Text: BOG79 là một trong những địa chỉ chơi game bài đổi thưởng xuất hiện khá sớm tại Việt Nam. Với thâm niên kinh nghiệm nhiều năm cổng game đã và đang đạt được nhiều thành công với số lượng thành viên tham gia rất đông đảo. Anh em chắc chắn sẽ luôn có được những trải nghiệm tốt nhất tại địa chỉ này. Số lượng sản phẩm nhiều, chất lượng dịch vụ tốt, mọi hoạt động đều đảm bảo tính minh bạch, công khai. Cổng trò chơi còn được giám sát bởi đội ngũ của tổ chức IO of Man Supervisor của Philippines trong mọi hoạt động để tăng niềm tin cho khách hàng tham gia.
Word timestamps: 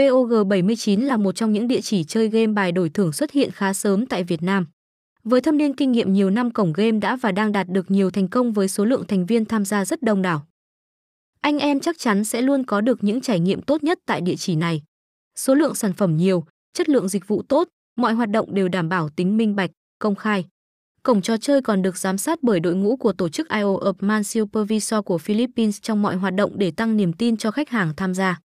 BOG79 0.00 1.06
là 1.06 1.16
một 1.16 1.32
trong 1.32 1.52
những 1.52 1.68
địa 1.68 1.80
chỉ 1.80 2.04
chơi 2.04 2.28
game 2.28 2.46
bài 2.46 2.72
đổi 2.72 2.88
thưởng 2.88 3.12
xuất 3.12 3.32
hiện 3.32 3.50
khá 3.50 3.72
sớm 3.72 4.06
tại 4.06 4.24
Việt 4.24 4.42
Nam. 4.42 4.66
Với 5.24 5.40
thâm 5.40 5.56
niên 5.56 5.74
kinh 5.76 5.92
nghiệm 5.92 6.12
nhiều 6.12 6.30
năm 6.30 6.50
cổng 6.50 6.72
game 6.72 6.98
đã 6.98 7.16
và 7.16 7.32
đang 7.32 7.52
đạt 7.52 7.68
được 7.68 7.90
nhiều 7.90 8.10
thành 8.10 8.28
công 8.28 8.52
với 8.52 8.68
số 8.68 8.84
lượng 8.84 9.06
thành 9.06 9.26
viên 9.26 9.44
tham 9.44 9.64
gia 9.64 9.84
rất 9.84 10.02
đông 10.02 10.22
đảo. 10.22 10.46
Anh 11.40 11.58
em 11.58 11.80
chắc 11.80 11.98
chắn 11.98 12.24
sẽ 12.24 12.42
luôn 12.42 12.64
có 12.64 12.80
được 12.80 13.04
những 13.04 13.20
trải 13.20 13.40
nghiệm 13.40 13.62
tốt 13.62 13.84
nhất 13.84 13.98
tại 14.06 14.20
địa 14.20 14.36
chỉ 14.36 14.56
này. 14.56 14.82
Số 15.36 15.54
lượng 15.54 15.74
sản 15.74 15.92
phẩm 15.92 16.16
nhiều, 16.16 16.44
chất 16.74 16.88
lượng 16.88 17.08
dịch 17.08 17.28
vụ 17.28 17.42
tốt, 17.42 17.68
mọi 17.96 18.12
hoạt 18.14 18.30
động 18.30 18.54
đều 18.54 18.68
đảm 18.68 18.88
bảo 18.88 19.08
tính 19.08 19.36
minh 19.36 19.56
bạch, 19.56 19.70
công 19.98 20.14
khai. 20.14 20.44
Cổng 21.02 21.22
trò 21.22 21.36
chơi 21.36 21.62
còn 21.62 21.82
được 21.82 21.98
giám 21.98 22.18
sát 22.18 22.42
bởi 22.42 22.60
đội 22.60 22.74
ngũ 22.74 22.96
của 22.96 23.12
tổ 23.12 23.28
chức 23.28 23.48
IO 23.48 23.76
of 23.76 23.94
Man 24.00 24.24
Supervisor 24.24 25.04
của 25.04 25.18
Philippines 25.18 25.78
trong 25.82 26.02
mọi 26.02 26.16
hoạt 26.16 26.34
động 26.34 26.52
để 26.58 26.70
tăng 26.70 26.96
niềm 26.96 27.12
tin 27.12 27.36
cho 27.36 27.50
khách 27.50 27.68
hàng 27.68 27.92
tham 27.96 28.14
gia. 28.14 28.40